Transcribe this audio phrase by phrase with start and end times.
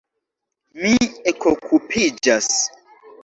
[0.85, 0.93] Mi
[1.33, 2.49] ekokupiĝas.